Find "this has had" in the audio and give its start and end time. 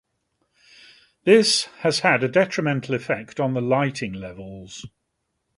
1.25-2.23